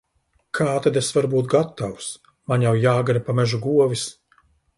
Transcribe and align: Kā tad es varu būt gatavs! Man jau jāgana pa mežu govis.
Kā 0.59 0.69
tad 0.85 0.95
es 1.01 1.09
varu 1.17 1.29
būt 1.33 1.49
gatavs! 1.51 2.07
Man 2.53 2.65
jau 2.67 2.73
jāgana 2.87 3.23
pa 3.29 3.37
mežu 3.43 3.61
govis. 3.69 4.09